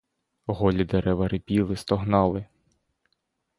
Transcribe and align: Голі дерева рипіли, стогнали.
Голі 0.45 0.83
дерева 0.85 1.27
рипіли, 1.27 1.75
стогнали. 1.75 2.45